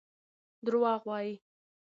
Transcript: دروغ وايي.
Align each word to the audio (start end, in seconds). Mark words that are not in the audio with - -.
دروغ 0.65 1.01
وايي. 1.09 1.31